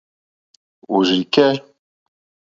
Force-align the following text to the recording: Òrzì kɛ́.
Òrzì 0.95 1.19
kɛ́. 1.33 1.51